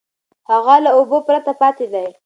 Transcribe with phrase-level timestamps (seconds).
[0.49, 2.07] هغه له اوبو پرته پاتې دی.